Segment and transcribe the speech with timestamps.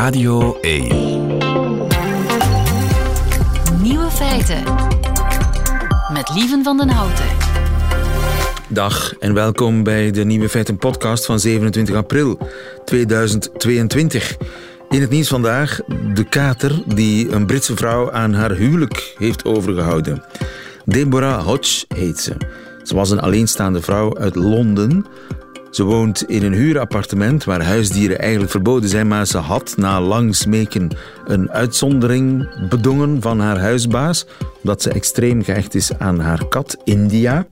[0.00, 0.88] Radio 1.
[3.82, 4.62] Nieuwe feiten.
[6.12, 7.24] Met Lieven van den Houten.
[8.68, 12.38] Dag en welkom bij de Nieuwe Feiten podcast van 27 april
[12.84, 14.36] 2022.
[14.88, 15.80] In het nieuws vandaag
[16.14, 20.24] de kater die een Britse vrouw aan haar huwelijk heeft overgehouden.
[20.84, 22.36] Deborah Hodge heet ze.
[22.82, 25.06] Ze was een alleenstaande vrouw uit Londen.
[25.70, 30.36] Ze woont in een huurappartement waar huisdieren eigenlijk verboden zijn, maar ze had na lang
[30.36, 30.88] smeken
[31.26, 34.26] een uitzondering bedongen van haar huisbaas,
[34.62, 37.46] omdat ze extreem gehecht is aan haar kat India.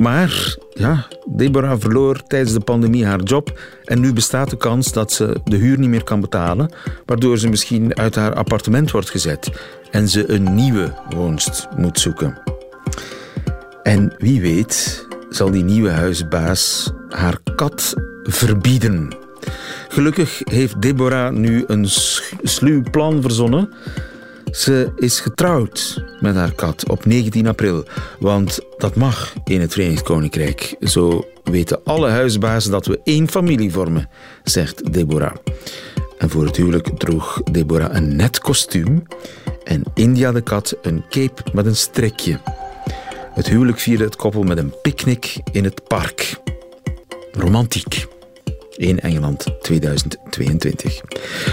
[0.00, 5.12] Maar ja, Deborah verloor tijdens de pandemie haar job en nu bestaat de kans dat
[5.12, 6.72] ze de huur niet meer kan betalen,
[7.06, 9.50] waardoor ze misschien uit haar appartement wordt gezet
[9.90, 12.38] en ze een nieuwe woonst moet zoeken.
[13.82, 15.05] En wie weet
[15.36, 19.12] zal die nieuwe huisbaas haar kat verbieden.
[19.88, 21.86] Gelukkig heeft Deborah nu een
[22.42, 23.72] sluw plan verzonnen.
[24.50, 27.84] Ze is getrouwd met haar kat op 19 april,
[28.18, 30.76] want dat mag in het Verenigd Koninkrijk.
[30.80, 34.08] Zo weten alle huisbazen dat we één familie vormen,
[34.44, 35.36] zegt Deborah.
[36.18, 39.02] En voor het huwelijk droeg Deborah een net kostuum
[39.64, 42.40] en India de kat een cape met een strikje.
[43.36, 46.40] Het huwelijk vierde het koppel met een picknick in het park.
[47.32, 48.06] Romantiek.
[48.76, 51.00] In Engeland 2022.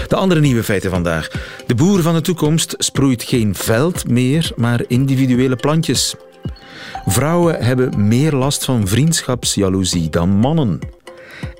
[0.08, 1.28] De andere nieuwe feiten vandaag.
[1.66, 6.14] De boer van de toekomst sproeit geen veld meer, maar individuele plantjes.
[7.06, 10.78] Vrouwen hebben meer last van vriendschapsjaloezie dan mannen.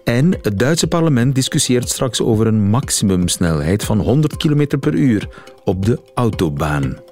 [0.04, 5.28] En het Duitse parlement discussieert straks over een maximumsnelheid van 100 km per uur
[5.64, 7.03] op de autobaan.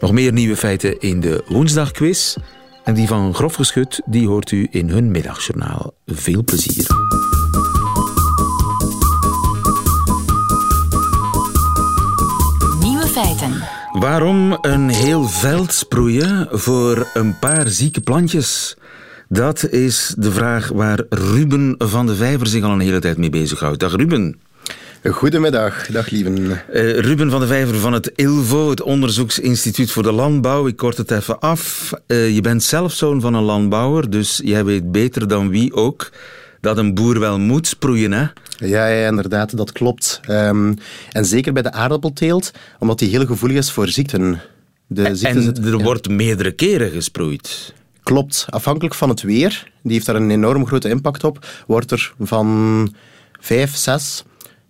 [0.00, 2.36] Nog meer nieuwe feiten in de woensdagquiz.
[2.84, 5.94] En die van Grof Geschut die hoort u in hun middagjournaal.
[6.06, 6.86] Veel plezier.
[12.80, 13.52] Nieuwe feiten.
[13.92, 18.76] Waarom een heel veld sproeien voor een paar zieke plantjes?
[19.28, 23.30] Dat is de vraag waar Ruben van de Vijver zich al een hele tijd mee
[23.30, 23.80] bezighoudt.
[23.80, 24.40] Dag Ruben.
[25.04, 26.36] Goedemiddag, dag lieven.
[26.38, 26.58] Uh,
[26.98, 30.66] Ruben van de Vijver van het ILVO, het Onderzoeksinstituut voor de Landbouw.
[30.66, 31.92] Ik kort het even af.
[32.06, 36.10] Uh, je bent zelf zoon van een landbouwer, dus jij weet beter dan wie ook
[36.60, 38.26] dat een boer wel moet sproeien, hè?
[38.56, 40.20] Ja, ja inderdaad, dat klopt.
[40.30, 40.76] Um,
[41.12, 44.40] en zeker bij de aardappelteelt, omdat die heel gevoelig is voor ziekten.
[44.86, 47.74] De ziekten en er wordt meerdere keren gesproeid.
[48.02, 52.12] Klopt, afhankelijk van het weer, die heeft daar een enorm grote impact op, wordt er
[52.18, 52.94] van
[53.40, 54.24] vijf, zes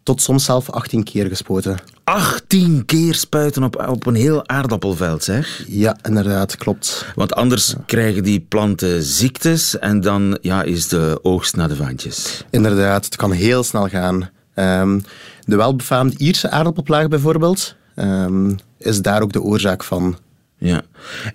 [0.09, 1.79] tot soms zelf 18 keer gespoten.
[2.05, 5.65] 18 keer spuiten op, op een heel aardappelveld, zeg?
[5.67, 7.07] Ja, inderdaad, klopt.
[7.15, 12.45] Want anders krijgen die planten ziektes en dan ja, is de oogst naar de vandjes.
[12.51, 14.31] Inderdaad, het kan heel snel gaan.
[14.55, 15.03] Um,
[15.45, 20.19] de welbefaamde Ierse aardappelplaag bijvoorbeeld um, is daar ook de oorzaak van.
[20.59, 20.83] Ja.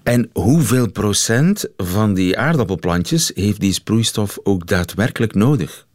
[0.03, 5.85] En hoeveel procent van die aardappelplantjes heeft die sproeistof ook daadwerkelijk nodig?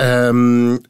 [0.00, 0.80] Um,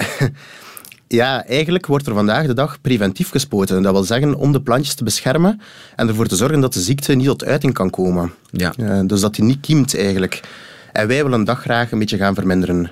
[1.09, 3.83] ja, eigenlijk wordt er vandaag de dag preventief gespoten.
[3.83, 5.61] Dat wil zeggen om de plantjes te beschermen
[5.97, 8.33] en ervoor te zorgen dat de ziekte niet tot uiting kan komen.
[8.51, 8.75] Ja.
[8.77, 10.41] Uh, dus dat die niet kiemt eigenlijk.
[10.93, 12.91] En wij willen dat graag een beetje gaan verminderen.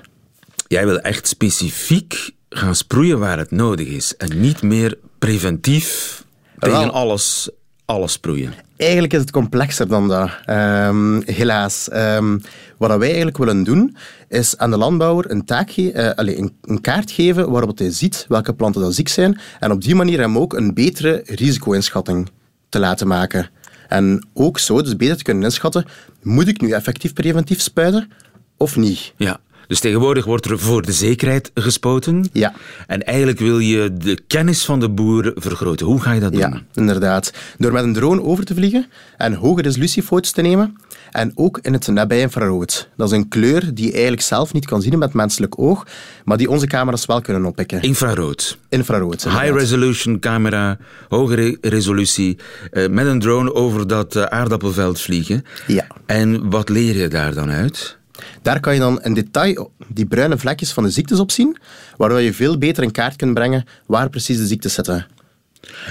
[0.67, 6.23] Jij wil echt specifiek gaan sproeien waar het nodig is en niet meer preventief
[6.59, 7.49] tegen alles
[7.87, 8.53] alles sproeien?
[8.77, 11.89] Eigenlijk is het complexer dan dat, um, helaas.
[11.93, 12.41] Um,
[12.77, 16.81] wat wij eigenlijk willen doen, is aan de landbouwer een, taak uh, allez, een, een,
[16.81, 20.37] kaart geven waarop hij ziet welke planten dan ziek zijn en op die manier hem
[20.37, 22.29] ook een betere risico-inschatting
[22.69, 23.49] te laten maken.
[23.87, 25.85] En ook zo, dus beter te kunnen inschatten,
[26.21, 28.11] moet ik nu effectief preventief spuiten
[28.57, 29.13] of niet?
[29.15, 29.39] Ja.
[29.67, 32.29] Dus tegenwoordig wordt er voor de zekerheid gespoten.
[32.33, 32.53] Ja.
[32.87, 35.85] En eigenlijk wil je de kennis van de boer vergroten.
[35.85, 36.41] Hoe ga je dat doen?
[36.41, 37.33] Ja, inderdaad.
[37.57, 40.77] Door met een drone over te vliegen en hoge resolutiefoto's te nemen.
[41.11, 42.89] En ook in het nabij infrarood.
[42.95, 45.85] Dat is een kleur die je eigenlijk zelf niet kan zien met menselijk oog,
[46.25, 47.81] maar die onze camera's wel kunnen oppikken.
[47.81, 48.57] Infrarood?
[48.69, 50.77] Infrarood, High resolution camera,
[51.07, 52.37] hoge resolutie,
[52.71, 55.45] uh, met een drone over dat uh, aardappelveld vliegen.
[55.67, 55.87] Ja.
[56.05, 57.96] En wat leer je daar dan uit?
[58.41, 61.57] Daar kan je dan in detail die bruine vlekjes van de ziektes op zien,
[61.97, 65.07] waardoor je veel beter in kaart kunt brengen waar precies de ziektes zitten.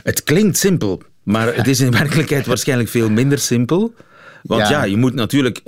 [0.03, 3.95] Het klinkt simpel, maar het is in werkelijkheid waarschijnlijk veel minder simpel.
[4.43, 5.61] Want ja, je moet natuurlijk,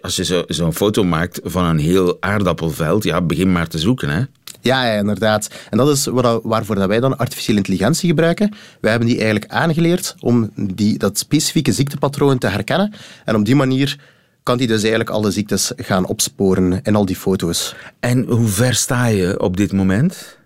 [0.00, 4.08] als je zo'n foto maakt van een heel aardappelveld, ja, begin maar te zoeken.
[4.08, 4.22] Hè?
[4.62, 5.50] Ja, ja, inderdaad.
[5.70, 6.06] En dat is
[6.42, 8.54] waarvoor dat wij dan artificiële intelligentie gebruiken.
[8.80, 12.94] Wij hebben die eigenlijk aangeleerd om die, dat specifieke ziektepatroon te herkennen
[13.24, 13.98] en op die manier
[14.42, 17.74] kan hij dus eigenlijk alle ziektes gaan opsporen in al die foto's.
[18.00, 20.40] En hoe ver sta je op dit moment?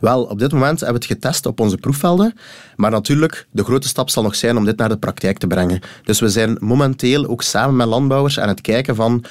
[0.00, 2.34] Wel, op dit moment hebben we het getest op onze proefvelden.
[2.76, 5.80] Maar natuurlijk, de grote stap zal nog zijn om dit naar de praktijk te brengen.
[6.02, 9.24] Dus we zijn momenteel ook samen met landbouwers aan het kijken van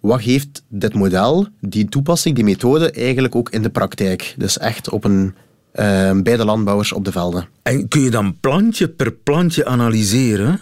[0.00, 4.34] wat geeft dit model, die toepassing, die methode eigenlijk ook in de praktijk.
[4.36, 5.34] Dus echt op een,
[5.74, 7.48] uh, bij de landbouwers op de velden.
[7.62, 10.60] En kun je dan plantje per plantje analyseren?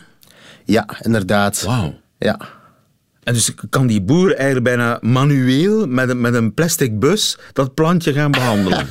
[0.65, 1.63] Ja, inderdaad.
[1.63, 1.95] Wauw.
[2.19, 2.41] Ja.
[3.23, 7.75] En dus kan die boer eigenlijk bijna manueel met een, met een plastic bus dat
[7.75, 8.87] plantje gaan behandelen?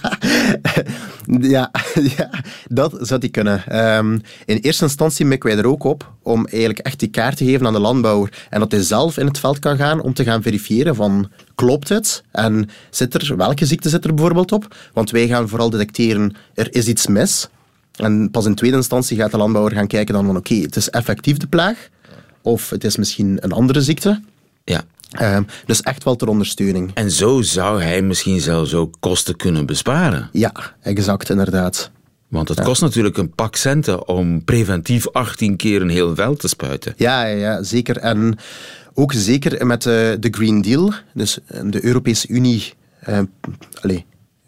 [1.56, 1.72] ja,
[2.18, 2.30] ja,
[2.68, 3.86] dat zou hij kunnen.
[3.98, 7.46] Um, in eerste instantie mikken wij er ook op om eigenlijk echt die kaart te
[7.46, 10.24] geven aan de landbouwer en dat hij zelf in het veld kan gaan om te
[10.24, 14.76] gaan verifiëren van klopt het en zit er, welke ziekte zit er bijvoorbeeld op?
[14.94, 17.50] Want wij gaan vooral detecteren er is iets mis.
[17.96, 20.90] En pas in tweede instantie gaat de landbouwer gaan kijken dan van oké, het is
[20.90, 21.90] effectief de plaag
[22.42, 24.22] of het is misschien een andere ziekte.
[24.64, 24.84] Ja.
[25.22, 26.92] Um, dus echt wel ter ondersteuning.
[26.94, 30.30] En zo zou hij misschien zelfs ook kosten kunnen besparen.
[30.32, 31.92] Ja, exact, inderdaad.
[32.28, 36.48] Want het kost natuurlijk een pak centen om preventief 18 keer een heel veld te
[36.48, 36.94] spuiten.
[36.98, 37.98] Ja, ja, ja zeker.
[37.98, 38.38] En
[38.94, 42.74] ook zeker met de, de Green Deal, dus de Europese Unie.
[43.10, 43.20] Uh,
[43.82, 44.02] allez,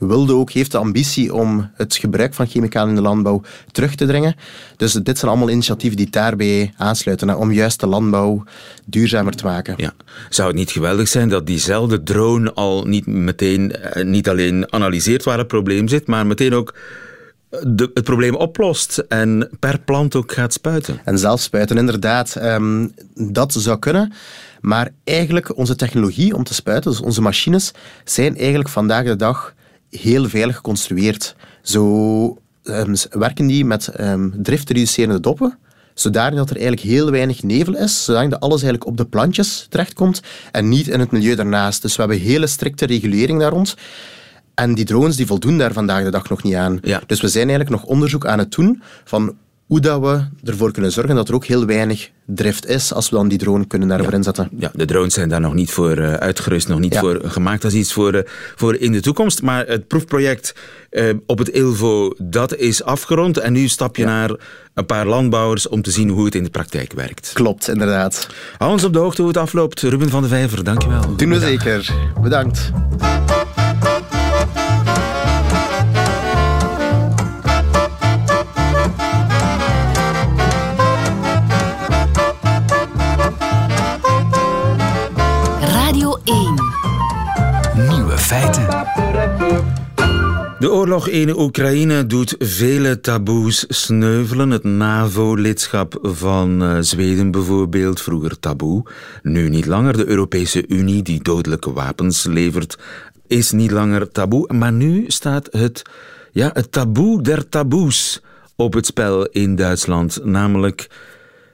[0.07, 4.05] wilde ook, heeft de ambitie om het gebruik van chemicaliën in de landbouw terug te
[4.05, 4.35] dringen.
[4.77, 8.43] Dus dit zijn allemaal initiatieven die daarbij aansluiten, om juist de landbouw
[8.85, 9.73] duurzamer te maken.
[9.77, 9.93] Ja.
[10.29, 15.23] Zou het niet geweldig zijn dat diezelfde drone al niet meteen, eh, niet alleen analyseert
[15.23, 16.73] waar het probleem zit, maar meteen ook
[17.59, 21.01] de, het probleem oplost en per plant ook gaat spuiten?
[21.05, 22.35] En zelf spuiten, inderdaad.
[22.43, 24.13] Um, dat zou kunnen.
[24.61, 27.71] Maar eigenlijk, onze technologie om te spuiten, dus onze machines,
[28.03, 29.53] zijn eigenlijk vandaag de dag
[29.91, 31.35] heel veilig geconstrueerd.
[31.61, 35.57] Zo um, werken die met um, driftreducerende doppen,
[35.93, 39.65] zodanig dat er eigenlijk heel weinig nevel is, zodanig dat alles eigenlijk op de plantjes
[39.69, 40.21] terechtkomt
[40.51, 41.81] en niet in het milieu daarnaast.
[41.81, 43.75] Dus we hebben hele strikte regulering daar rond.
[44.53, 46.79] En die drones die voldoen daar vandaag de dag nog niet aan.
[46.81, 47.01] Ja.
[47.05, 49.35] Dus we zijn eigenlijk nog onderzoek aan het doen van
[49.71, 53.15] hoe dat we ervoor kunnen zorgen dat er ook heel weinig drift is als we
[53.15, 54.17] dan die drone kunnen daarvoor ja.
[54.17, 54.49] inzetten.
[54.57, 56.99] Ja, de drones zijn daar nog niet voor uh, uitgerust, nog niet Ja.
[56.99, 57.61] voor gemaakt.
[57.61, 58.21] Dat is iets voor, uh,
[58.55, 59.41] voor in de toekomst.
[59.41, 60.55] Maar het proefproject
[60.91, 63.37] uh, op het ILVO, dat is afgerond.
[63.37, 64.31] En nu stap je naar
[64.73, 67.31] een paar landbouwers om te zien hoe het in de praktijk werkt.
[67.33, 68.27] Klopt, inderdaad.
[68.57, 69.81] Hou ons op de hoogte hoe het afloopt.
[69.81, 71.15] Ruben van de Vijver, dankjewel.
[71.15, 71.93] Doen we zeker.
[72.21, 72.71] Bedankt.
[90.61, 94.49] De oorlog in Oekraïne doet vele taboes sneuvelen.
[94.49, 98.83] Het NAVO-lidschap van uh, Zweden bijvoorbeeld, vroeger taboe.
[99.23, 99.97] Nu niet langer.
[99.97, 102.77] De Europese Unie, die dodelijke wapens levert,
[103.27, 104.53] is niet langer taboe.
[104.53, 105.81] Maar nu staat het,
[106.31, 108.21] ja, het taboe der taboes
[108.55, 110.19] op het spel in Duitsland.
[110.23, 110.89] Namelijk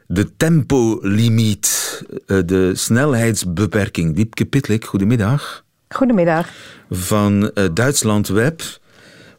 [0.08, 4.16] de tempolimiet, uh, de snelheidsbeperking.
[4.16, 5.64] Diepke Pitlik, goedemiddag.
[5.90, 6.50] Goedemiddag.
[6.90, 8.62] Van uh, Duitsland Web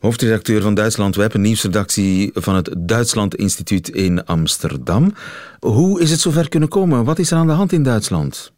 [0.00, 5.14] hoofdredacteur van Duitsland Web, een nieuwsredactie van het Duitsland Instituut in Amsterdam.
[5.60, 7.04] Hoe is het zover kunnen komen?
[7.04, 8.52] Wat is er aan de hand in Duitsland?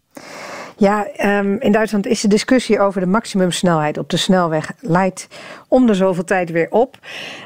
[0.81, 5.29] Ja, um, in Duitsland is de discussie over de maximumsnelheid op de snelweg leidt
[5.69, 6.99] om de zoveel tijd weer op,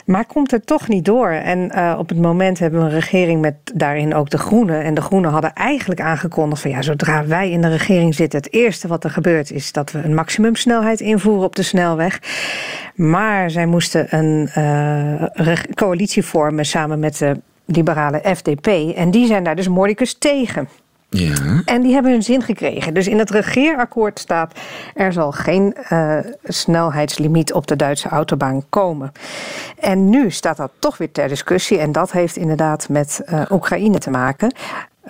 [0.07, 1.29] maar komt er toch niet door.
[1.29, 4.83] En uh, op het moment hebben we een regering met daarin ook de Groenen.
[4.83, 8.53] En de Groenen hadden eigenlijk aangekondigd van ja, zodra wij in de regering zitten, het
[8.53, 12.21] eerste wat er gebeurt is dat we een maximumsnelheid invoeren op de snelweg.
[12.95, 18.67] Maar zij moesten een uh, coalitie vormen samen met de liberale FDP.
[18.97, 20.69] En die zijn daar dus mordicus tegen.
[21.17, 21.63] Ja.
[21.65, 22.95] En die hebben hun zin gekregen.
[22.95, 24.53] Dus in het regeerakkoord staat...
[24.95, 29.13] er zal geen uh, snelheidslimiet op de Duitse autobaan komen.
[29.79, 31.79] En nu staat dat toch weer ter discussie.
[31.79, 34.55] En dat heeft inderdaad met uh, Oekraïne te maken.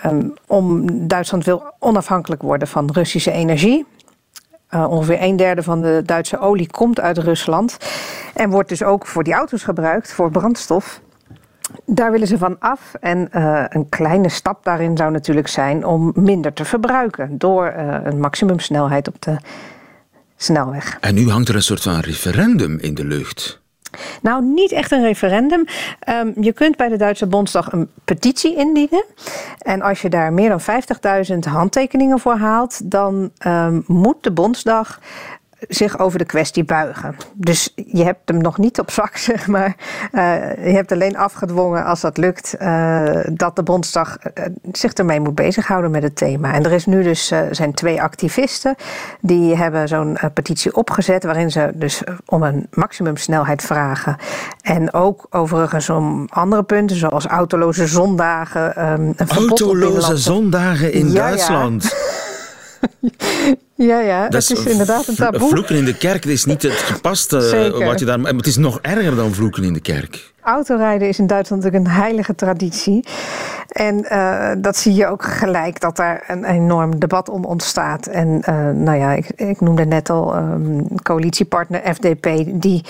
[0.07, 3.87] Um, om Duitsland wil onafhankelijk worden van Russische energie.
[4.71, 7.77] Uh, ongeveer een derde van de Duitse olie komt uit Rusland.
[8.35, 11.01] En wordt dus ook voor die auto's gebruikt, voor brandstof.
[11.87, 12.95] Daar willen ze van af.
[13.01, 17.39] En uh, een kleine stap daarin zou natuurlijk zijn om minder te verbruiken.
[17.39, 19.37] Door uh, een maximumsnelheid op de
[20.37, 20.99] snelweg.
[21.01, 23.63] En nu hangt er een soort van referendum in de lucht.
[24.23, 25.65] Nou, niet echt een referendum.
[26.09, 29.05] Um, je kunt bij de Duitse Bondsdag een petitie indienen.
[29.59, 30.61] En als je daar meer dan
[31.33, 35.01] 50.000 handtekeningen voor haalt, dan um, moet de Bondsdag
[35.69, 37.17] zich over de kwestie buigen.
[37.33, 39.77] Dus je hebt hem nog niet op zak, zeg maar.
[40.13, 40.21] Uh,
[40.67, 45.35] je hebt alleen afgedwongen, als dat lukt, uh, dat de Bondsdag uh, zich ermee moet
[45.35, 46.53] bezighouden met het thema.
[46.53, 48.75] En er is nu dus, zijn twee activisten,
[49.21, 54.17] die hebben zo'n petitie opgezet, waarin ze dus om een maximumsnelheid vragen.
[54.63, 58.93] En ook overigens om andere punten, zoals autoloze zondagen.
[58.93, 61.83] Um, autoloze zondagen in ja, Duitsland.
[61.83, 62.23] Ja.
[63.77, 65.49] Ja, ja, dat het is, inderdaad een taboe.
[65.49, 68.21] Vloeken in de kerk is niet het gepaste wat je daar...
[68.21, 70.33] Maar het is nog erger dan vloeken in de kerk.
[70.41, 73.05] Autorijden is in Duitsland natuurlijk een heilige traditie.
[73.69, 78.07] En uh, dat zie je ook gelijk, dat daar een enorm debat om ontstaat.
[78.07, 82.45] En uh, nou ja, ik, ik, noemde net al um, coalitiepartner FDP...
[82.47, 82.85] die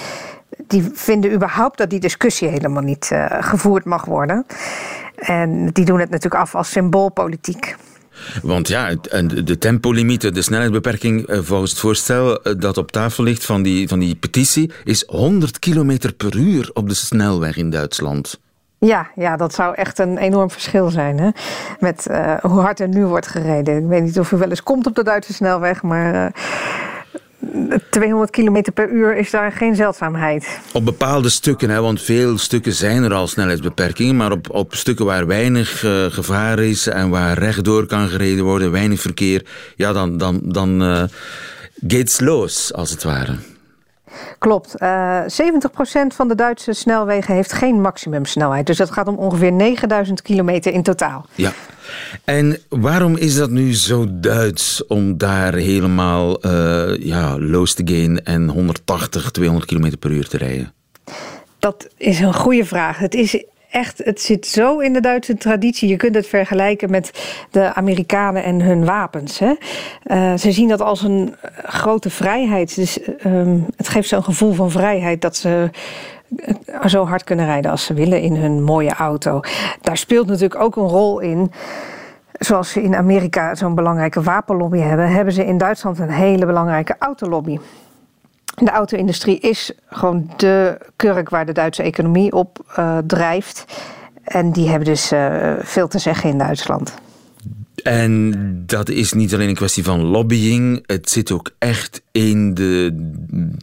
[0.67, 4.47] die vinden überhaupt dat die discussie helemaal niet uh, gevoerd mag worden.
[5.15, 7.77] En die doen het natuurlijk af als symboolpolitiek.
[8.43, 8.95] Want ja,
[9.45, 13.89] de tempolimieten, de snelheidsbeperking eh, volgens het voorstel eh, dat op tafel ligt van die,
[13.89, 18.41] van die petitie, is 100 km per uur op de snelweg in Duitsland.
[18.79, 21.31] Ja, ja, dat zou echt een enorm verschil zijn hè?
[21.79, 23.77] met uh, hoe hard er nu wordt gereden.
[23.77, 26.33] Ik weet niet of u wel eens komt op de Duitse snelweg, maar
[27.91, 30.61] 200 km per uur is daar geen zeldzaamheid.
[30.73, 35.05] Op bepaalde stukken, hè, want veel stukken zijn er al snelheidsbeperkingen, maar op, op stukken
[35.05, 39.47] waar weinig uh, gevaar is en waar rechtdoor kan gereden worden, weinig verkeer,
[39.77, 43.37] ja, dan, dan, dan uh, los, als het ware.
[44.39, 44.75] Klopt.
[44.79, 48.67] Uh, eh, 70% van de Duitse snelwegen heeft geen maximumsnelheid.
[48.67, 51.27] Dus dat gaat om ongeveer 9000 kilometer in totaal.
[51.35, 51.53] Ja.
[52.25, 58.21] En waarom is dat nu zo Duits om daar helemaal uh, ja, los te gaan
[58.21, 60.73] en 180, 200 km per uur te rijden?
[61.59, 62.99] Dat is een goede vraag.
[62.99, 63.45] Het is
[63.75, 65.89] echt, het zit zo in de Duitse traditie.
[65.89, 67.11] Je kunt het vergelijken met
[67.51, 69.39] de Amerikanen en hun wapens.
[69.39, 69.55] Hè?
[70.05, 72.75] Uh, ze zien dat als een grote vrijheid.
[72.75, 75.71] Dus um, het geeft zo'n gevoel van vrijheid dat ze
[76.37, 79.41] eh, zo hard kunnen rijden als ze willen in hun mooie auto.
[79.81, 81.53] Daar speelt natuurlijk ook een rol in.
[82.39, 86.97] Zoals ze in Amerika zo'n belangrijke wapenlobby hebben, hebben ze in Duitsland een hele belangrijke
[86.99, 87.59] autolobby.
[88.55, 93.65] De auto-industrie is gewoon de kurk waar de Duitse economie op uh, drijft.
[94.25, 96.95] En die hebben dus uh, veel te zeggen in Duitsland.
[97.83, 98.33] En
[98.67, 103.11] dat is niet alleen een kwestie van lobbying, het zit ook echt in de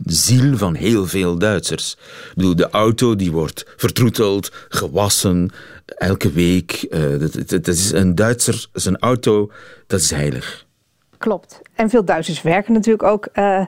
[0.05, 1.97] ziel van heel veel Duitsers.
[2.29, 5.51] Ik bedoel, de auto die wordt vertroeteld, gewassen,
[5.85, 6.87] elke week.
[6.89, 9.51] Uh, dat, dat, is een Duitser, zijn auto,
[9.87, 10.65] dat is heilig.
[11.17, 11.61] Klopt.
[11.75, 13.65] En veel Duitsers werken natuurlijk ook uh,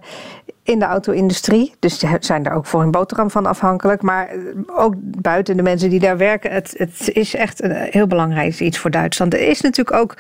[0.63, 1.73] in de auto-industrie.
[1.79, 4.01] Dus die zijn daar ook voor hun boterham van afhankelijk.
[4.01, 4.37] Maar eh,
[4.75, 6.51] ook buiten de mensen die daar werken.
[6.51, 9.33] Het, het is echt een heel belangrijk iets voor Duitsland.
[9.33, 10.13] Er is natuurlijk ook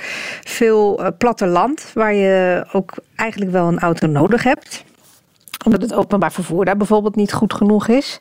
[0.43, 4.83] veel uh, platteland waar je ook eigenlijk wel een auto nodig hebt.
[5.65, 8.19] Omdat het openbaar vervoer daar bijvoorbeeld niet goed genoeg is.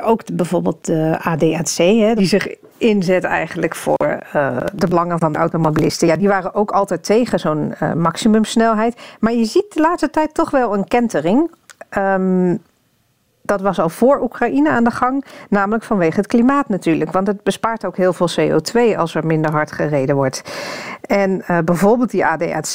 [0.00, 2.48] Ook bijvoorbeeld de ADAC, hè, die zich
[2.80, 6.08] inzet eigenlijk voor uh, de belangen van de automobilisten.
[6.08, 9.00] Ja, die waren ook altijd tegen zo'n uh, maximumsnelheid.
[9.20, 11.50] Maar je ziet de laatste tijd toch wel een kentering.
[11.98, 12.62] Um,
[13.42, 17.12] dat was al voor Oekraïne aan de gang, namelijk vanwege het klimaat natuurlijk.
[17.12, 20.42] Want het bespaart ook heel veel CO2 als er minder hard gereden wordt.
[21.00, 22.74] En uh, bijvoorbeeld die ADAC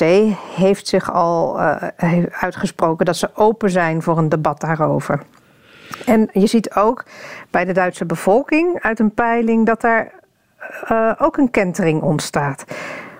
[0.55, 1.59] heeft zich al
[2.29, 5.21] uitgesproken dat ze open zijn voor een debat daarover.
[6.05, 7.05] En je ziet ook
[7.49, 10.11] bij de Duitse bevolking uit een peiling dat daar
[10.91, 12.65] uh, ook een kentering ontstaat.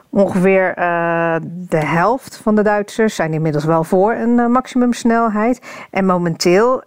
[0.09, 5.61] Ongeveer uh, de helft van de Duitsers zijn inmiddels wel voor een uh, maximumsnelheid.
[5.91, 6.83] En momenteel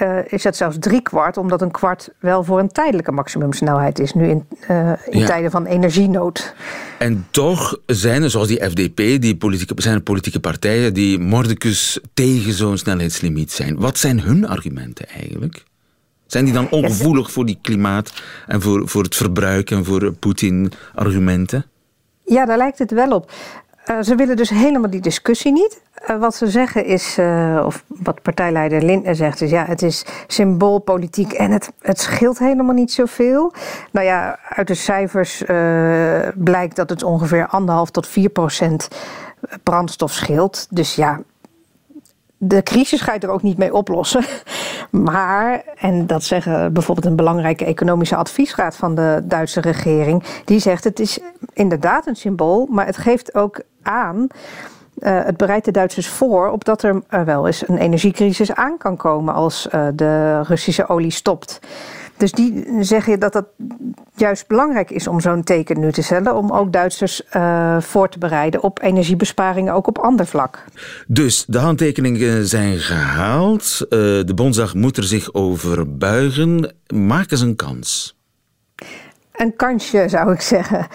[0.00, 4.14] uh, is dat zelfs drie kwart, omdat een kwart wel voor een tijdelijke maximumsnelheid is,
[4.14, 5.26] nu in, uh, in ja.
[5.26, 6.54] tijden van energienood.
[6.98, 12.00] En toch zijn er, zoals die FDP, die politieke, zijn er politieke partijen die mordicus
[12.14, 13.78] tegen zo'n snelheidslimiet zijn.
[13.78, 15.64] Wat zijn hun argumenten eigenlijk?
[16.26, 21.66] Zijn die dan ongevoelig voor die klimaat en voor, voor het verbruik en voor Poetin-argumenten?
[22.24, 23.32] Ja, daar lijkt het wel op.
[23.90, 25.82] Uh, ze willen dus helemaal die discussie niet.
[26.10, 30.04] Uh, wat ze zeggen is, uh, of wat partijleider Lindner zegt, is ja, het is
[30.26, 33.52] symboolpolitiek en het, het scheelt helemaal niet zoveel.
[33.90, 35.42] Nou ja, uit de cijfers
[36.34, 38.88] blijkt dat het ongeveer anderhalf tot 4 procent
[39.62, 40.66] brandstof scheelt.
[40.70, 41.20] Dus ja,
[42.44, 44.24] de crisis ga je er ook niet mee oplossen.
[44.90, 50.84] Maar, en dat zeggen bijvoorbeeld een belangrijke economische adviesraad van de Duitse regering, die zegt
[50.84, 51.18] het is
[51.52, 54.26] inderdaad een symbool, maar het geeft ook aan.
[54.98, 58.96] Uh, het bereidt de Duitsers voor op dat er wel eens een energiecrisis aan kan
[58.96, 61.60] komen als uh, de Russische olie stopt.
[62.16, 63.46] Dus die zeggen dat dat
[64.14, 66.36] juist belangrijk is om zo'n teken nu te stellen.
[66.36, 70.64] Om ook Duitsers uh, voor te bereiden op energiebesparingen, ook op ander vlak.
[71.06, 73.78] Dus de handtekeningen zijn gehaald.
[73.80, 73.88] Uh,
[74.24, 76.74] de Bondsdag moet er zich over buigen.
[76.94, 78.18] Maak eens een kans.
[79.32, 80.86] Een kansje zou ik zeggen.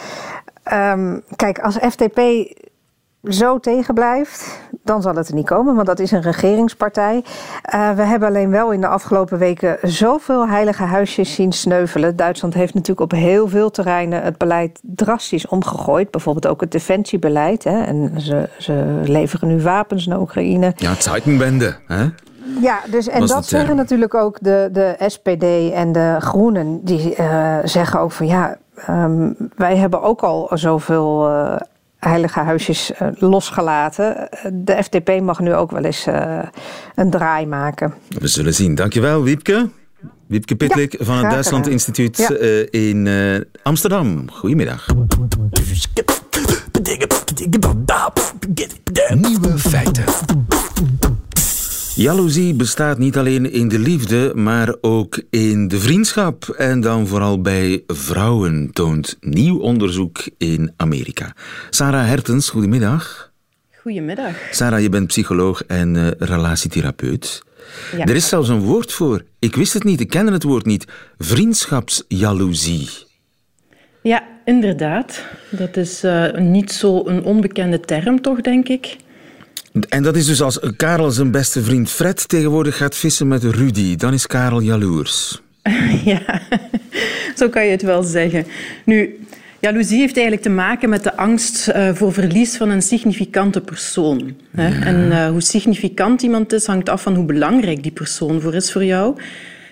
[0.73, 2.19] Um, kijk, als FDP
[3.29, 7.23] zo tegen blijft, dan zal het er niet komen, want dat is een regeringspartij.
[7.75, 12.15] Uh, we hebben alleen wel in de afgelopen weken zoveel heilige huisjes zien sneuvelen.
[12.15, 16.11] Duitsland heeft natuurlijk op heel veel terreinen het beleid drastisch omgegooid.
[16.11, 17.63] Bijvoorbeeld ook het defensiebeleid.
[17.63, 17.83] Hè.
[17.83, 20.73] En ze, ze leveren nu wapens naar Oekraïne.
[20.75, 22.05] Ja, Zeitenwende, hè?
[22.61, 26.79] Ja, dus, en dat zeggen natuurlijk ook de, de SPD en de Groenen.
[26.83, 28.57] Die uh, zeggen ook van ja,
[28.89, 31.55] um, wij hebben ook al zoveel uh,
[31.99, 34.29] heilige huisjes uh, losgelaten.
[34.53, 36.05] De FDP mag nu ook wel eens
[36.95, 37.93] een draai maken.
[38.19, 38.75] We zullen zien.
[38.75, 39.69] Dankjewel, Wiepke.
[40.27, 42.35] Wiepke Pitlik ja, van het Duitsland Instituut ja.
[42.69, 43.07] in
[43.63, 44.31] Amsterdam.
[44.31, 44.85] Goedemiddag.
[49.15, 50.03] Nieuwe feiten.
[51.97, 56.43] Jaloezie bestaat niet alleen in de liefde, maar ook in de vriendschap.
[56.49, 61.33] En dan vooral bij vrouwen, toont nieuw onderzoek in Amerika.
[61.69, 63.31] Sarah Hertens, goedemiddag.
[63.81, 64.35] Goedemiddag.
[64.51, 67.43] Sarah, je bent psycholoog en uh, relatietherapeut.
[67.95, 68.05] Ja.
[68.05, 69.23] Er is zelfs een woord voor.
[69.39, 70.85] Ik wist het niet, ik kende het woord niet.
[71.17, 72.89] Vriendschapsjaloezie.
[74.01, 75.23] Ja, inderdaad.
[75.49, 78.97] Dat is uh, niet zo een onbekende term, toch, denk ik.
[79.85, 83.95] En dat is dus als Karel zijn beste vriend Fred tegenwoordig gaat vissen met Rudy.
[83.95, 85.41] Dan is Karel jaloers.
[86.05, 86.41] Ja,
[87.35, 88.45] zo kan je het wel zeggen.
[88.85, 89.19] Nu,
[89.59, 94.35] jaloezie heeft eigenlijk te maken met de angst uh, voor verlies van een significante persoon.
[94.51, 94.71] Ja.
[94.81, 98.71] En uh, hoe significant iemand is, hangt af van hoe belangrijk die persoon voor is
[98.71, 99.15] voor jou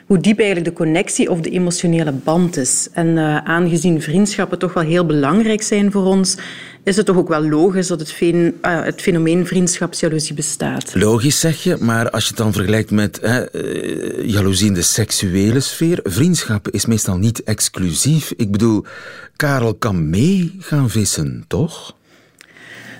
[0.06, 2.90] hoe diep eigenlijk de connectie of de emotionele band is.
[2.94, 6.38] En uh, aangezien vriendschappen toch wel heel belangrijk zijn voor ons,
[6.86, 10.96] is het toch ook wel logisch dat het, fen uh, het fenomeen vriendschapsjaloezie bestaat.
[10.96, 14.82] Logisch zeg je, maar als je het dan vergelijkt met hè, uh, jaloezie in de
[14.82, 18.34] seksuele sfeer, vriendschap is meestal niet exclusief.
[18.36, 18.86] Ik bedoel,
[19.36, 21.96] Karel kan mee gaan vissen, toch?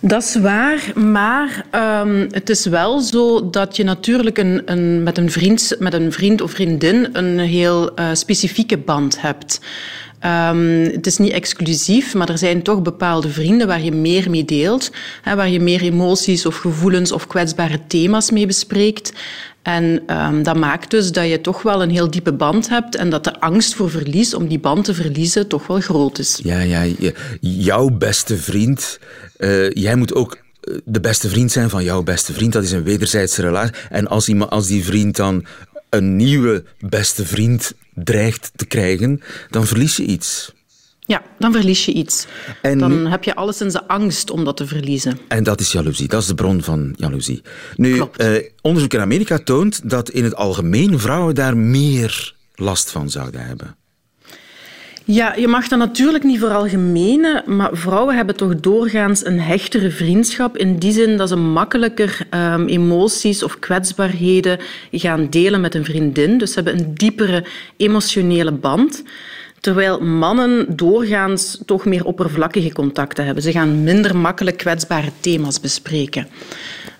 [0.01, 1.65] Dat is waar, maar
[2.06, 6.12] um, het is wel zo dat je natuurlijk een, een, met, een vriend, met een
[6.12, 9.60] vriend of vriendin een heel uh, specifieke band hebt.
[10.25, 14.46] Um, het is niet exclusief, maar er zijn toch bepaalde vrienden waar je meer mee
[14.46, 19.14] deelt, hè, waar je meer emoties of gevoelens of kwetsbare thema's mee bespreekt.
[19.61, 23.09] En um, dat maakt dus dat je toch wel een heel diepe band hebt en
[23.09, 26.40] dat de angst voor verlies, om die band te verliezen, toch wel groot is.
[26.44, 26.85] Ja, ja,
[27.40, 29.00] jouw beste vriend,
[29.38, 32.53] uh, jij moet ook eh, de beste vriend zijn van jouw beste vriend.
[32.53, 33.75] Dat is een wederzijdse relatie.
[33.90, 35.46] En als, als die vriend dan
[35.90, 40.53] een nieuwe beste vriend dreigt te krijgen, dan verlies je iets.
[41.00, 42.27] Ja, dan verlies je iets.
[42.62, 45.20] En dan nu, heb je alles in zijn angst om dat te verliezen.
[45.27, 46.08] En dat is jaloezie.
[46.08, 47.42] Dat is de bron van jaloezie.
[47.75, 48.29] Nu, eh,
[48.62, 53.75] onderzoek in Amerika toont dat in het algemeen vrouwen daar meer last van zouden hebben.
[55.07, 60.57] Ja, je mag dat natuurlijk niet veralgemenen, maar vrouwen hebben toch doorgaans een hechtere vriendschap
[60.57, 64.59] in die zin dat ze makkelijker um, emoties of kwetsbaarheden
[64.91, 66.37] gaan delen met een vriendin.
[66.37, 67.46] Dus ze hebben een diepere
[67.77, 69.03] emotionele band.
[69.59, 73.44] Terwijl mannen doorgaans toch meer oppervlakkige contacten hebben.
[73.44, 76.27] Ze gaan minder makkelijk kwetsbare thema's bespreken.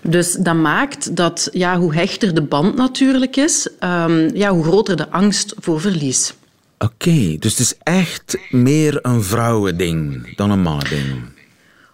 [0.00, 4.96] Dus dat maakt dat ja, hoe hechter de band natuurlijk is, um, ja, hoe groter
[4.96, 6.34] de angst voor verlies.
[6.78, 11.34] Oké, okay, dus het is echt meer een vrouwending dan een mannending.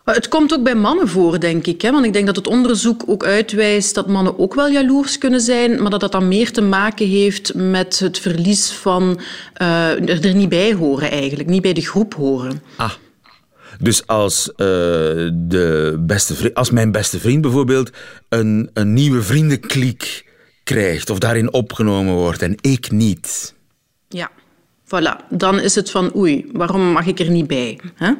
[0.04, 1.82] Het komt ook bij mannen voor, denk ik.
[1.82, 1.90] Hè?
[1.90, 5.82] Want ik denk dat het onderzoek ook uitwijst dat mannen ook wel jaloers kunnen zijn,
[5.82, 9.20] maar dat dat dan meer te maken heeft met het verlies van
[9.62, 12.62] uh, er niet bij horen eigenlijk, niet bij de groep horen.
[12.76, 12.92] Ah.
[13.78, 14.56] Dus als, uh,
[15.32, 17.90] de beste vriend, als mijn beste vriend bijvoorbeeld
[18.28, 20.30] een, een nieuwe vriendenkliek
[20.64, 23.54] krijgt of daarin opgenomen wordt en ik niet.
[24.08, 24.30] Ja,
[24.94, 25.28] voilà.
[25.28, 27.78] Dan is het van oei, waarom mag ik er niet bij?
[27.94, 28.12] Hè?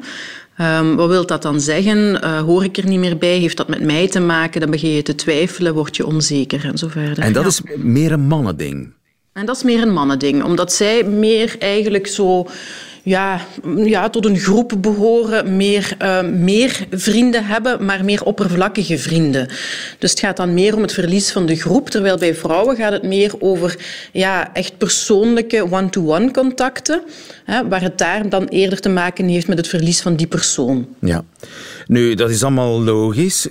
[0.78, 1.98] Um, wat wil dat dan zeggen?
[2.24, 3.38] Uh, hoor ik er niet meer bij?
[3.38, 4.60] Heeft dat met mij te maken?
[4.60, 7.24] Dan begin je te twijfelen, word je onzeker en zo verder.
[7.24, 7.48] En dat ja.
[7.48, 8.92] is meer een mannending?
[9.32, 12.46] En dat is meer een mannending, omdat zij meer eigenlijk zo
[13.02, 13.40] ja,
[13.76, 19.48] ja, tot een groep behoren, meer, uh, meer vrienden hebben, maar meer oppervlakkige vrienden.
[19.98, 22.92] Dus het gaat dan meer om het verlies van de groep, terwijl bij vrouwen gaat
[22.92, 23.76] het meer over
[24.12, 27.02] ja, echt persoonlijke one-to-one contacten,
[27.44, 30.86] hè, waar het daar dan eerder te maken heeft met het verlies van die persoon.
[30.98, 31.24] Ja.
[31.86, 33.48] Nu, dat is allemaal logisch.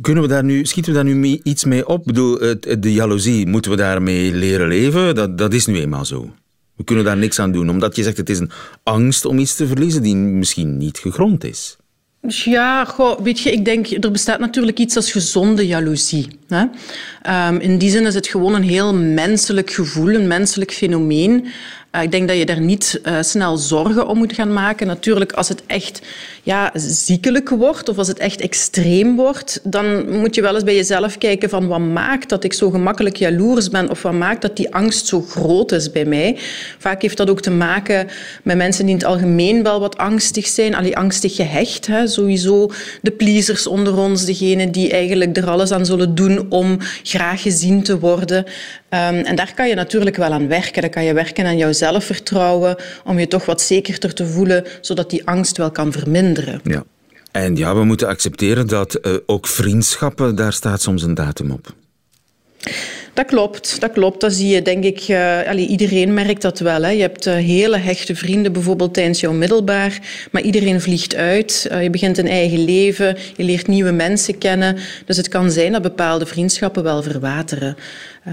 [0.00, 2.00] Kunnen we daar nu, schieten we daar nu iets mee op?
[2.00, 2.38] Ik bedoel,
[2.78, 5.14] de jaloezie, moeten we daarmee leren leven?
[5.14, 6.30] Dat, dat is nu eenmaal zo.
[6.76, 8.50] We kunnen daar niks aan doen, omdat je zegt het is een
[8.82, 11.76] angst om iets te verliezen die misschien niet gegrond is.
[12.28, 16.38] Ja, goh, weet je, ik denk, er bestaat natuurlijk iets als gezonde jaloezie.
[16.48, 16.64] Hè?
[17.48, 21.46] Um, in die zin is het gewoon een heel menselijk gevoel, een menselijk fenomeen.
[21.96, 24.86] Uh, ik denk dat je daar niet uh, snel zorgen om moet gaan maken.
[24.86, 26.02] Natuurlijk, als het echt
[26.42, 30.74] ja, ziekelijk wordt of als het echt extreem wordt, dan moet je wel eens bij
[30.74, 34.56] jezelf kijken van wat maakt dat ik zo gemakkelijk jaloers ben of wat maakt dat
[34.56, 36.38] die angst zo groot is bij mij.
[36.78, 38.08] Vaak heeft dat ook te maken
[38.42, 41.86] met mensen die in het algemeen wel wat angstig zijn, allee, angstig gehecht.
[41.86, 42.06] Hè.
[42.06, 42.70] Sowieso
[43.02, 47.82] de pleasers onder ons, degenen die eigenlijk er alles aan zullen doen om graag gezien
[47.82, 48.44] te worden.
[48.90, 50.82] Um, en daar kan je natuurlijk wel aan werken.
[50.82, 55.10] Dan kan je werken aan jouw zelfvertrouwen, om je toch wat zekerder te voelen, zodat
[55.10, 56.60] die angst wel kan verminderen.
[56.64, 56.84] Ja.
[57.32, 61.74] En ja, we moeten accepteren dat uh, ook vriendschappen, daar staat soms een datum op.
[63.16, 64.20] Dat klopt, dat klopt.
[64.20, 65.04] Dat zie je, denk ik.
[65.48, 66.82] Allee, iedereen merkt dat wel.
[66.82, 66.90] Hè.
[66.90, 69.98] Je hebt uh, hele hechte vrienden, bijvoorbeeld tijdens jouw middelbaar,
[70.30, 71.68] maar iedereen vliegt uit.
[71.72, 74.76] Uh, je begint een eigen leven, je leert nieuwe mensen kennen.
[75.06, 77.76] Dus het kan zijn dat bepaalde vriendschappen wel verwateren.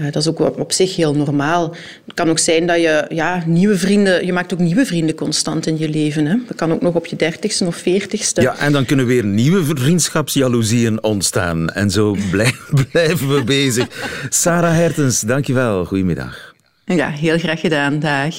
[0.02, 1.74] Dat is ook op zich heel normaal.
[2.06, 4.26] Het kan ook zijn dat je ja, nieuwe vrienden...
[4.26, 6.26] Je maakt ook nieuwe vrienden constant in je leven.
[6.26, 6.36] Hè.
[6.46, 8.40] Dat kan ook nog op je dertigste of veertigste.
[8.40, 11.70] Ja, en dan kunnen weer nieuwe vriendschapsjaloezieën ontstaan.
[11.70, 12.16] En zo
[12.90, 13.86] blijven we bezig.
[14.28, 15.84] Sarah Hertens, dankjewel.
[15.84, 16.54] Goedemiddag.
[16.84, 17.98] Ja, heel graag gedaan.
[17.98, 18.34] Dag.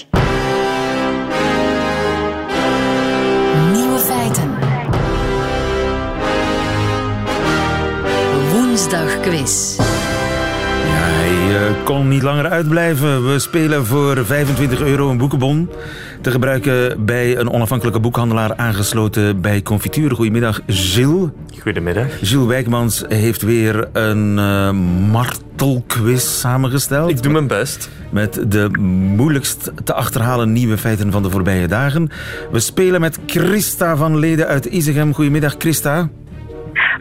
[3.71, 4.53] Nieuwe feiten.
[8.51, 9.74] Woensdag quiz.
[11.55, 13.31] Hij uh, kon niet langer uitblijven.
[13.31, 15.69] We spelen voor 25 euro een boekenbon.
[16.21, 20.11] Te gebruiken bij een onafhankelijke boekhandelaar aangesloten bij Confituur.
[20.11, 21.29] Goedemiddag, Gilles.
[21.61, 22.07] Goedemiddag.
[22.21, 24.71] Gilles Wijkmans heeft weer een uh,
[25.11, 27.09] martelquiz samengesteld.
[27.09, 27.89] Ik doe mijn best.
[28.09, 28.69] Met de
[29.15, 32.09] moeilijkst te achterhalen nieuwe feiten van de voorbije dagen.
[32.51, 35.13] We spelen met Christa van Leden uit Isegem.
[35.13, 36.09] Goedemiddag, Christa.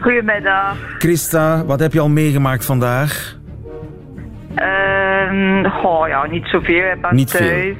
[0.01, 0.77] Goedemiddag.
[0.97, 3.43] Christa, wat heb je al meegemaakt vandaag?
[4.55, 6.91] Um, oh ja, niet zoveel.
[6.91, 7.49] Ik ben niet thuis.
[7.49, 7.75] Veel.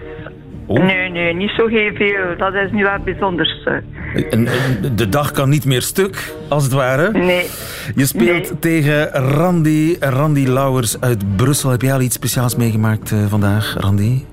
[0.67, 0.85] Oh.
[0.85, 2.37] Nee, nee, niet zo heel veel.
[2.37, 3.83] Dat is nu wel het bijzonderste.
[4.29, 4.47] En,
[4.95, 7.11] de dag kan niet meer stuk, als het ware.
[7.11, 7.45] Nee.
[7.95, 8.59] Je speelt nee.
[8.59, 11.69] tegen Randy, Randy Lauwers uit Brussel.
[11.69, 14.23] Heb jij al iets speciaals meegemaakt uh, vandaag, Randy?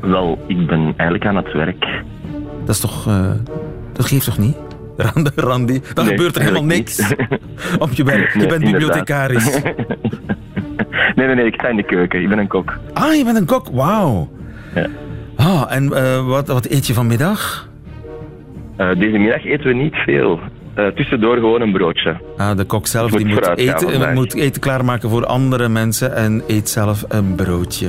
[0.00, 1.86] Wel, ik ben eigenlijk aan het werk.
[2.64, 3.08] Dat is toch...
[3.08, 3.30] Uh,
[3.92, 4.56] dat geeft toch niet?
[5.34, 7.14] Randy, dan nee, gebeurt er helemaal niks
[7.78, 8.32] op je werk.
[8.32, 9.60] Je Nee, bent bibliothecaris.
[11.14, 12.22] nee, nee, nee, ik sta in de keuken.
[12.22, 12.78] Ik ben een kok.
[12.92, 13.68] Ah, je bent een kok.
[13.72, 14.28] Wauw.
[14.74, 14.86] Ja.
[15.36, 17.68] Ah, en uh, wat, wat eet je vanmiddag?
[18.78, 20.40] Uh, deze middag eten we niet veel.
[20.78, 22.16] Uh, tussendoor gewoon een broodje.
[22.36, 26.42] Ah, de kok zelf moet die moet eten, moet eten klaarmaken voor andere mensen en
[26.46, 27.88] eet zelf een broodje.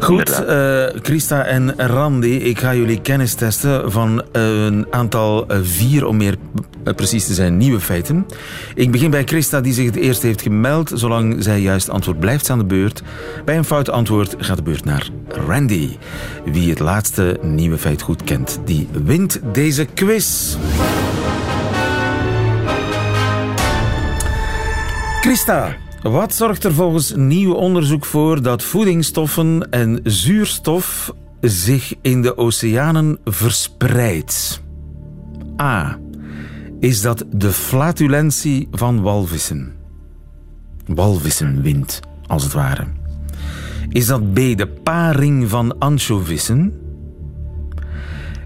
[0.00, 6.06] Goed, uh, Christa en Randy, ik ga jullie kennis testen van een aantal uh, vier,
[6.06, 6.36] om meer
[6.84, 8.26] uh, precies te zijn, nieuwe feiten.
[8.74, 10.90] Ik begin bij Christa, die zich het eerst heeft gemeld.
[10.94, 13.02] Zolang zij juist antwoord blijft aan de beurt.
[13.44, 15.88] Bij een fout antwoord gaat de beurt naar Randy.
[16.44, 20.56] Wie het laatste nieuwe feit goed kent, die wint deze quiz.
[25.20, 25.85] Christa.
[26.10, 33.18] Wat zorgt er volgens nieuw onderzoek voor dat voedingsstoffen en zuurstof zich in de oceanen
[33.24, 34.62] verspreidt?
[35.60, 35.98] A.
[36.80, 39.72] Is dat de flatulentie van walvissen?
[40.86, 42.86] Walvissenwind, als het ware.
[43.88, 44.36] Is dat B.
[44.36, 46.72] De paring van ansjovissen?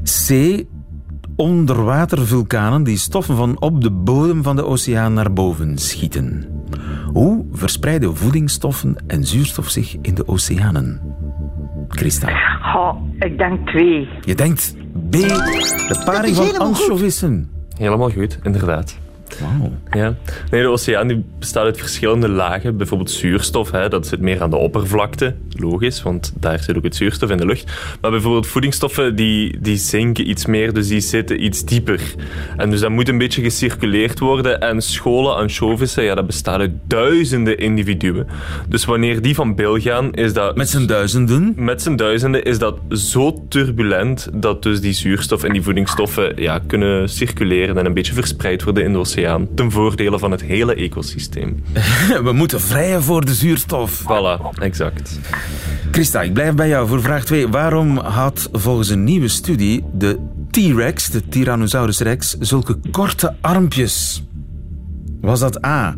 [0.02, 0.30] C.
[1.40, 6.46] Onderwatervulkanen die stoffen van op de bodem van de oceaan naar boven schieten.
[7.12, 11.00] Hoe verspreiden voedingsstoffen en zuurstof zich in de oceanen?
[11.88, 12.28] Christa.
[12.76, 14.08] Oh, ik denk twee.
[14.20, 14.76] Je denkt
[15.10, 17.50] B, de paring van ansjovissen.
[17.78, 18.98] Helemaal goed, inderdaad.
[19.38, 19.72] Wow.
[19.90, 20.14] Ja.
[20.50, 22.76] Nee, de oceaan die bestaat uit verschillende lagen.
[22.76, 25.34] Bijvoorbeeld zuurstof, hè, dat zit meer aan de oppervlakte.
[25.48, 27.72] Logisch, want daar zit ook het zuurstof in de lucht.
[28.00, 32.00] Maar bijvoorbeeld voedingsstoffen die, die zinken iets meer, dus die zitten iets dieper.
[32.56, 34.60] En dus dat moet een beetje gecirculeerd worden.
[34.60, 38.26] En scholen ansjovissen, ja, dat bestaat uit duizenden individuen.
[38.68, 40.56] Dus wanneer die van bil gaan, is dat...
[40.56, 41.52] Met z'n duizenden?
[41.56, 46.60] Met z'n duizenden is dat zo turbulent dat dus die zuurstof en die voedingsstoffen ja,
[46.66, 49.18] kunnen circuleren en een beetje verspreid worden in de oceaan
[49.54, 51.62] ten voordele van het hele ecosysteem.
[52.26, 54.02] We moeten vrijen voor de zuurstof.
[54.02, 55.20] Voilà, exact.
[55.90, 57.48] Christa, ik blijf bij jou voor vraag 2.
[57.48, 60.18] Waarom had volgens een nieuwe studie de
[60.50, 64.24] T-Rex, de Tyrannosaurus rex, zulke korte armpjes?
[65.20, 65.94] Was dat A,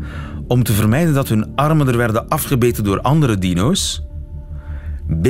[0.46, 4.02] om te vermijden dat hun armen er werden afgebeten door andere dino's?
[5.22, 5.28] B.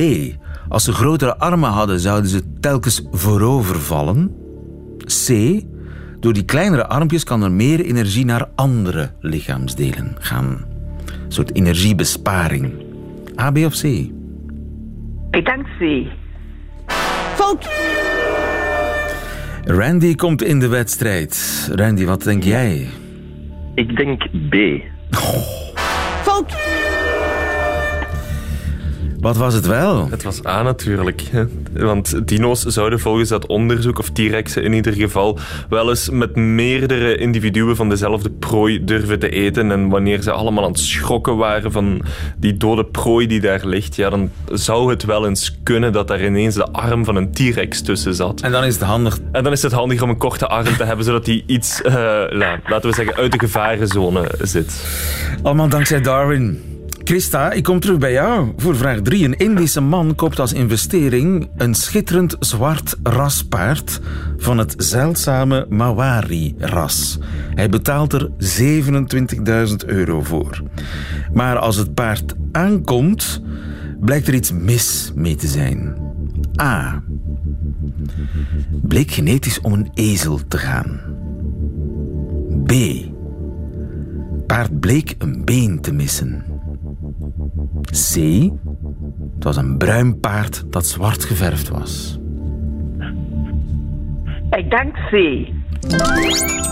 [0.68, 4.30] Als ze grotere armen hadden, zouden ze telkens voorovervallen.
[5.26, 5.28] C.
[6.22, 10.64] Door die kleinere armpjes kan er meer energie naar andere lichaamsdelen gaan.
[11.24, 12.72] Een soort energiebesparing.
[13.40, 13.84] A, B of C?
[15.30, 16.06] Ik denk C.
[17.34, 17.68] Fout!
[19.64, 21.68] Randy komt in de wedstrijd.
[21.74, 22.88] Randy, wat denk jij?
[23.74, 24.56] Ik denk B.
[26.22, 26.56] Fout!
[29.22, 30.08] Wat was het wel?
[30.10, 31.22] Het was A natuurlijk.
[31.30, 31.44] hè.
[31.72, 37.16] Want dino's zouden volgens dat onderzoek, of T-rexen in ieder geval, wel eens met meerdere
[37.16, 39.70] individuen van dezelfde prooi durven te eten.
[39.70, 42.02] En wanneer ze allemaal aan het schrokken waren van
[42.36, 46.24] die dode prooi die daar ligt, ja, dan zou het wel eens kunnen dat daar
[46.24, 48.40] ineens de arm van een T-rex tussen zat.
[48.40, 49.18] En dan is het handig.
[49.32, 51.94] En dan is het handig om een korte arm te hebben, zodat die iets, eh,
[51.94, 54.86] nou, laten we zeggen, uit de gevarenzone zit.
[55.42, 56.71] Allemaal dankzij Darwin.
[57.04, 59.24] Christa, ik kom terug bij jou voor vraag 3.
[59.24, 64.00] Een Indische man koopt als investering een schitterend zwart raspaard
[64.36, 67.18] van het zeldzame Mawari-ras.
[67.54, 70.62] Hij betaalt er 27.000 euro voor.
[71.32, 73.42] Maar als het paard aankomt,
[74.00, 75.96] blijkt er iets mis mee te zijn.
[76.60, 77.02] A.
[78.82, 81.00] Bleek genetisch om een ezel te gaan.
[82.64, 82.72] B.
[84.46, 86.51] Paard bleek een been te missen.
[87.90, 88.14] C.
[89.34, 92.18] Het was een bruin paard dat zwart geverfd was.
[94.50, 95.46] Ik denk C.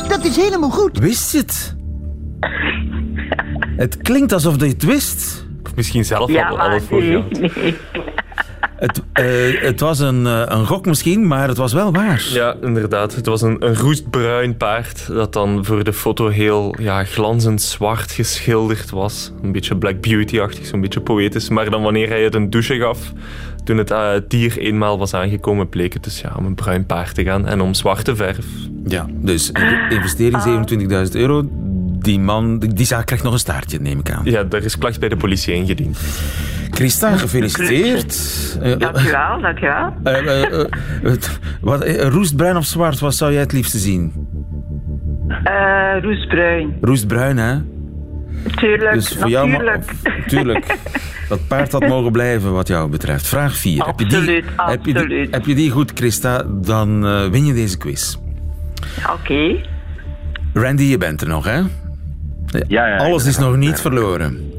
[0.09, 0.99] Dat is helemaal goed.
[0.99, 1.77] Wist je het?
[3.77, 5.47] Het klinkt alsof je het wist.
[5.65, 7.25] Of misschien zelf Ja, al alles voor nee.
[8.81, 9.25] Het, eh,
[9.63, 12.27] het was een, eh, een gok misschien, maar het was wel waar.
[12.33, 13.15] Ja, inderdaad.
[13.15, 18.13] Het was een, een roestbruin paard dat dan voor de foto heel ja, glanzend zwart
[18.13, 19.33] geschilderd was.
[19.43, 21.49] Een beetje Black Beauty-achtig, zo'n beetje poëtisch.
[21.49, 23.13] Maar dan wanneer hij het een douche gaf,
[23.65, 27.15] toen het eh, dier eenmaal was aangekomen, bleek het dus ja, om een bruin paard
[27.15, 28.47] te gaan en om zwarte verf.
[28.87, 30.43] Ja, dus in- investering
[31.07, 31.49] 27.000 euro.
[32.03, 34.25] Die man, die, die zaak krijgt nog een staartje, neem ik aan.
[34.25, 35.99] Ja, daar is klacht bij de politie ingediend.
[36.81, 38.15] Christa, gefeliciteerd.
[38.79, 39.95] Dankjewel, dankjewel.
[40.05, 41.13] eh, eh, eh,
[41.61, 44.13] wat, roestbruin of zwart, wat zou jij het liefste zien?
[45.45, 46.77] Eh roesbruin.
[46.81, 47.59] Roestbruin, hè?
[48.57, 49.49] Tuurlijk, Dus voor jou...
[49.49, 50.27] ma- natuurlijk.
[50.29, 50.77] Tuurlijk.
[51.29, 53.27] Dat paard had mogen blijven wat jou betreft.
[53.27, 53.85] Vraag 4.
[53.87, 55.35] Heb je, die, Absoluut, heb, je die, absoluut.
[55.35, 58.17] heb je die goed, Christa, dan eh, win je deze quiz.
[59.13, 59.57] Oké.
[60.55, 61.59] Randy, je bent er nog, hè?
[62.69, 64.50] Ja, ja, Alles is nog niet verloren.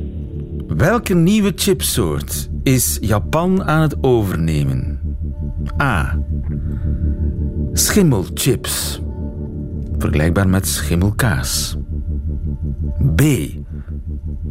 [0.82, 5.00] Welke nieuwe chipsoort is Japan aan het overnemen?
[5.82, 6.20] A.
[7.74, 9.02] Schimmelchips.
[9.98, 11.78] Vergelijkbaar met schimmelkaas.
[13.16, 13.22] B.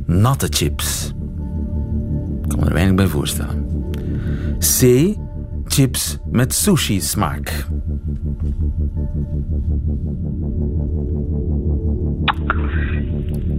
[0.07, 1.15] Natte chips.
[2.43, 3.67] Ik kan me er weinig bij voorstellen.
[4.59, 5.15] C.
[5.65, 7.67] Chips met sushi-smaak.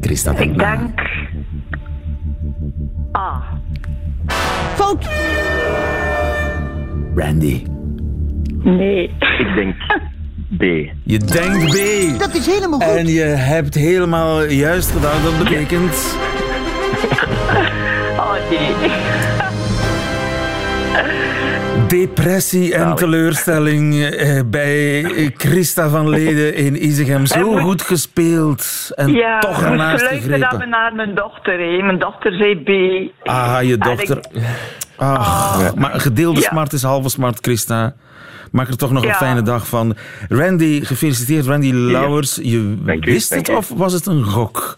[0.02, 0.90] Christa, denk Ik denk
[3.22, 3.44] A.
[4.76, 5.08] Fout!
[7.16, 7.64] Randy.
[8.64, 9.04] Nee.
[9.38, 9.76] Ik denk
[10.58, 10.62] B.
[11.04, 12.20] Je denkt B.
[12.20, 12.98] Dat is helemaal goed.
[12.98, 15.24] En je hebt helemaal juist gedaan.
[15.24, 15.96] Dat betekent...
[18.18, 18.92] Oh nee.
[21.92, 25.04] Depressie en teleurstelling eh, bij
[25.38, 27.26] Christa van Leden in Izegem.
[27.26, 28.92] Zo goed gespeeld.
[28.96, 30.70] En Ja, toch ernaast gegrepen.
[30.70, 31.84] naar mijn dochter.
[31.84, 32.70] Mijn dochter zei B.
[33.28, 34.18] Ah, je dochter.
[34.18, 34.44] ik-
[34.96, 36.48] Ach, maar een gedeelde Ja.
[36.50, 37.94] smart is halve smart, Christa.
[38.52, 39.16] Maak er toch nog een Ja.
[39.16, 39.96] fijne dag van.
[40.30, 41.46] Randy, gefeliciteerd.
[41.46, 44.78] Randy Lauwers, je Dank wist het of was het een gok?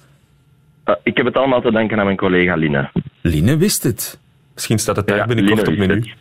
[0.83, 2.89] Eh, ik heb het allemaal te danken aan mijn collega Line.
[3.21, 4.19] Line wist het.
[4.53, 6.11] Misschien staat het daar Ja, binnenkort Line op menu.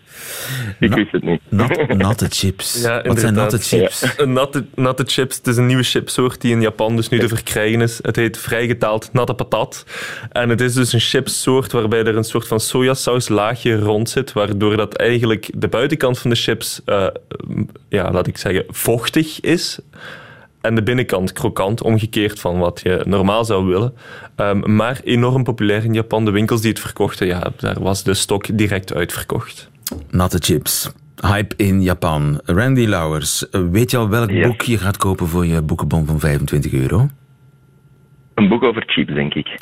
[0.80, 1.40] Ik wist het niet.
[1.48, 2.82] Nat, natte chips.
[2.82, 4.04] Ja, Wat zijn natte chips?
[4.16, 7.28] Een natte, natte chips, het is een nieuwe chipsoort die in Japan dus nu te
[7.28, 7.98] verkrijgen is.
[8.02, 9.84] Het heet vrijgetaald natte patat.
[10.32, 14.32] En het is dus een chipsoort waarbij er een soort van sojasaus laagje rond zit,
[14.32, 17.06] waardoor dat eigenlijk de buitenkant van de chips, eh,
[17.88, 19.78] ja, laat ik zeggen, vochtig is.
[20.60, 23.94] En de binnenkant krokant, omgekeerd van wat je normaal zou willen.
[24.36, 26.24] Ehm, maar enorm populair in Japan.
[26.24, 29.70] De winkels die het verkochten, ja, daar was de stok direct uitverkocht.
[30.10, 30.92] Natte chips.
[31.20, 32.40] Hype in Japan.
[32.44, 36.20] Randy Lauwers, eh, weet je al welk boek je gaat kopen voor je boekenbon van
[36.20, 37.08] 25 euro?
[38.34, 39.46] Een boek over chips, denk ik.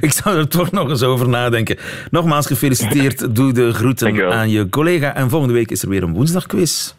[0.00, 1.76] Ik zou er toch nog eens over nadenken.
[2.10, 3.34] Nogmaals gefeliciteerd.
[3.36, 4.32] Doe de groeten Dankjewel.
[4.32, 5.14] aan je collega.
[5.14, 6.94] En volgende week is er weer een woensdagquiz.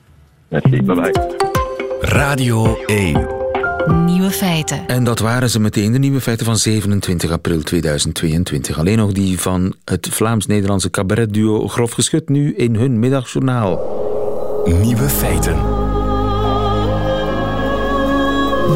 [0.48, 1.36] Merci, bye bye.
[2.00, 3.37] Radio 1.
[3.88, 4.88] Nieuwe feiten.
[4.88, 8.80] En dat waren ze meteen, de nieuwe feiten van 27 april 2022.
[8.80, 13.80] Alleen nog die van het Vlaams-Nederlandse cabaretduo Grof Geschut nu in hun middagjournaal.
[14.66, 15.56] Nieuwe feiten.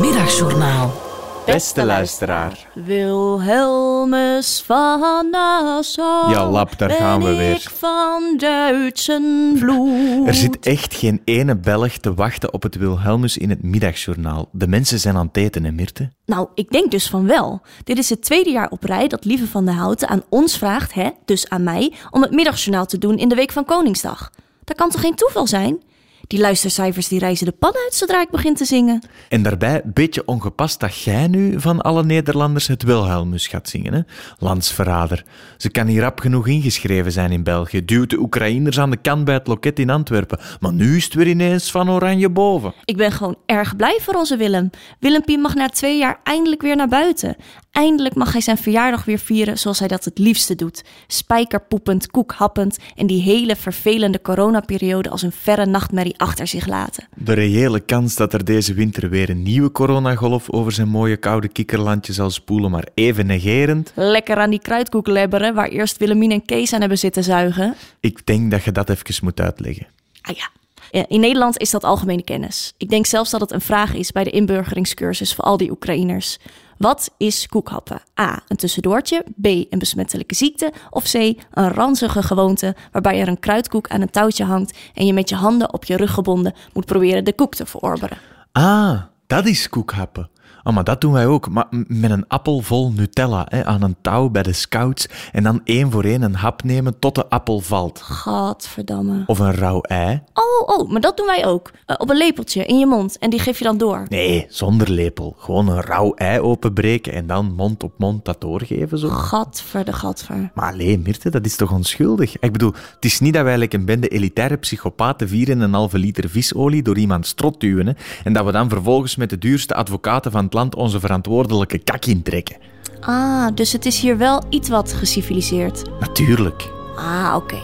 [0.02, 1.11] Middagjournaal.
[1.46, 2.68] Beste luisteraar.
[2.74, 6.32] Wilhelmus van Nassau.
[6.32, 7.56] Ja, lap, daar gaan we weer.
[7.56, 10.28] Ik van Duitsen bloed.
[10.28, 14.50] Er zit echt geen ene Belg te wachten op het Wilhelmus in het middagjournaal.
[14.52, 16.10] De mensen zijn aan het eten, hè, Mirte?
[16.26, 17.62] Nou, ik denk dus van wel.
[17.84, 20.94] Dit is het tweede jaar op rij dat Lieve van der Houten aan ons vraagt,
[20.94, 24.32] hè, dus aan mij, om het middagjournaal te doen in de week van Koningsdag.
[24.64, 25.82] Dat kan toch geen toeval zijn?
[26.32, 29.02] Die luistercijfers die reizen de pan uit zodra ik begin te zingen.
[29.30, 34.00] En daarbij, beetje ongepast dat jij nu van alle Nederlanders het Wilhelmus gaat zingen, hè?
[34.38, 35.24] Landsverrader.
[35.58, 37.86] Ze kan hier rap genoeg ingeschreven zijn in België.
[37.86, 40.40] Duwt de Oekraïners aan de kant bij het loket in Antwerpen.
[40.60, 42.74] Maar nu is het weer ineens van oranje boven.
[42.86, 44.70] Ik ben gewoon erg blij voor onze Willem.
[45.00, 47.36] Willempie mag na twee jaar eindelijk weer naar buiten.
[47.72, 50.84] Eindelijk mag hij zijn verjaardag weer vieren zoals hij dat het liefste doet.
[51.08, 57.08] Spijkerpoepend, koekhappend en die hele vervelende coronaperiode als een verre nachtmerrie achter zich laten.
[57.16, 61.48] De reële kans dat er deze winter weer een nieuwe coronagolf over zijn mooie koude
[61.48, 63.92] kikkerlandje zal spoelen, maar even negerend.
[63.96, 67.76] Lekker aan die kruidkoek lebberen waar eerst Willemien en Kees aan hebben zitten zuigen.
[68.00, 69.88] Ik denk dat je dat even moet uitleggen.
[70.22, 70.61] Ah ja.
[70.92, 72.74] In Nederland is dat algemene kennis.
[72.78, 76.38] Ik denk zelfs dat het een vraag is bij de inburgeringscursus voor al die Oekraïners.
[76.78, 78.02] Wat is koekhappen?
[78.20, 78.44] A.
[78.48, 79.24] Een tussendoortje.
[79.42, 79.46] B.
[79.46, 80.72] Een besmettelijke ziekte.
[80.90, 81.14] Of C.
[81.14, 85.36] Een ranzige gewoonte waarbij er een kruidkoek aan een touwtje hangt en je met je
[85.36, 88.18] handen op je rug gebonden moet proberen de koek te verorberen.
[88.52, 90.30] Ah, dat is koekhappen.
[90.64, 91.50] Oh, maar dat doen wij ook.
[91.50, 95.62] Maar met een appel vol Nutella hè, aan een touw bij de scouts en dan
[95.64, 98.02] één voor één een hap nemen tot de appel valt.
[98.02, 99.24] Gadverdamme.
[99.26, 100.22] Of een rauw ei.
[100.34, 101.72] Oh, oh, maar dat doen wij ook.
[101.86, 104.06] Eh, op een lepeltje in je mond en die geef je dan door.
[104.10, 105.36] Nee, zonder lepel.
[105.38, 108.98] Gewoon een rauw ei openbreken en dan mond op mond dat doorgeven.
[108.98, 109.10] Zo.
[109.10, 110.52] Gadver de gadver.
[110.54, 112.40] Maar alleen, Mirte, dat is toch onschuldig?
[112.40, 115.98] Ik bedoel, het is niet dat wij like een bende elitaire psychopaten vieren een halve
[115.98, 117.94] liter visolie door iemand strot duwen hè,
[118.24, 122.06] en dat we dan vervolgens met de duurste advocaten van het land onze verantwoordelijke kak
[122.06, 122.56] intrekken.
[123.00, 125.84] Ah, dus het is hier wel iets wat geciviliseerd.
[126.00, 126.70] Natuurlijk.
[126.96, 127.60] Ah, oké.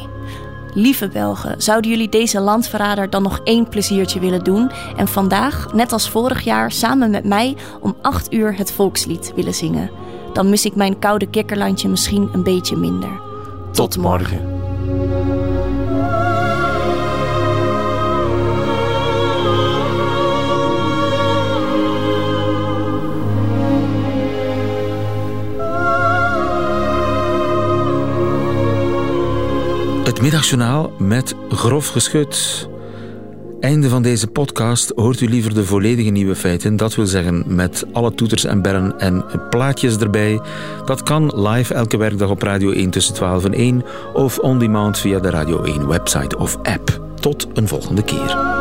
[0.74, 5.92] Lieve Belgen, zouden jullie deze landverrader dan nog één pleziertje willen doen en vandaag, net
[5.92, 9.90] als vorig jaar, samen met mij om 8 uur het volkslied willen zingen?
[10.34, 13.22] Dan mis ik mijn koude kikkerlandje misschien een beetje minder.
[13.72, 14.57] Tot morgen.
[30.18, 32.68] Het middagjournaal met grof geschut.
[33.60, 36.76] Einde van deze podcast hoort u liever de volledige nieuwe feiten.
[36.76, 40.42] Dat wil zeggen met alle toeters en bellen en plaatjes erbij.
[40.86, 45.00] Dat kan live elke werkdag op Radio 1 tussen 12 en 1 of on demand
[45.00, 47.02] via de Radio 1 website of app.
[47.20, 48.57] Tot een volgende keer.